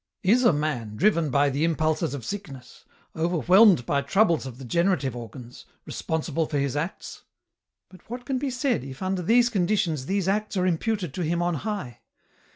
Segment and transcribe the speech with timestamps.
[0.23, 4.97] Is a man driven by the impulses of sickness, overwhelmed by troubles of the genera
[4.97, 7.21] tive organs, responsible for his acts?""
[7.91, 11.43] But what can be said if under these conditions these acts are imputed to him
[11.43, 11.99] on high.